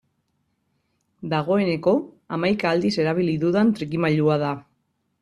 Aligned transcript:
Dagoeneko 1.33 1.93
hamaika 2.37 2.71
aldiz 2.71 2.93
erabili 3.05 3.37
dudan 3.45 3.71
trikimailua 3.81 4.39
da. 4.49 4.57